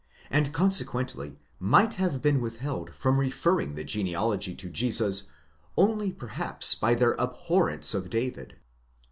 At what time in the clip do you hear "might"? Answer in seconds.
1.59-1.93